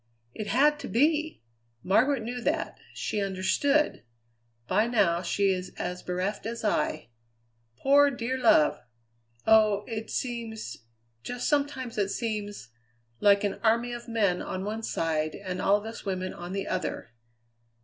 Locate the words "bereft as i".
6.01-7.09